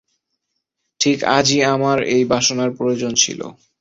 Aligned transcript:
ঠিক 0.99 1.17
আজই 1.37 1.59
আমার 1.65 1.97
এই 2.15 2.23
বাসনার 2.25 2.69
প্রয়োজন 2.71 3.11
ছিল। 3.13 3.39